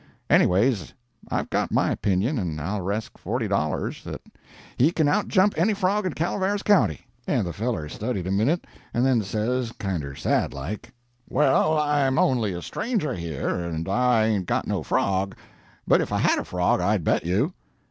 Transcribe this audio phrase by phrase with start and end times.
[0.31, 0.95] Anyways,
[1.29, 4.19] I've got my opinion, and I'll resk forty dollars the
[4.75, 9.05] he can outjump any frog in Calaveras County.' "And the feller studied a minute, and
[9.05, 10.91] then says, kinder sad like,
[11.29, 15.35] 'Well, I'm only a stranger here, and I ain't got no frog;
[15.87, 17.53] but if I had a frog, I'd bet you.